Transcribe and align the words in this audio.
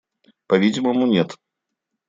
По-видимому, 0.47 1.05
нет. 1.05 1.37